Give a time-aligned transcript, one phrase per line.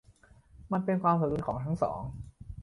[0.71, 2.01] มันเป็นความสมดุลของทั้งสอง